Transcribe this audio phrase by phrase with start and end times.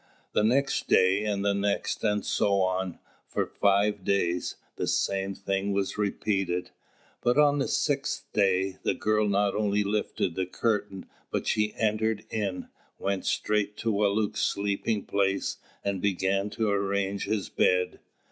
[0.33, 5.73] The next day and the next and so on, for five days, the same thing
[5.73, 6.71] was repeated;
[7.21, 12.25] but on the sixth day, the girl not only lifted the curtain, but she entered
[12.31, 12.67] in,
[12.97, 17.99] went straight to Wālūt's sleeping place and began to arrange his bed.